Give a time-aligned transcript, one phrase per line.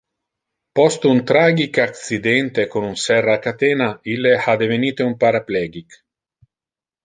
[0.77, 5.99] Post un tragic accidente con un serra a catena ille ha devenite un paraplegic.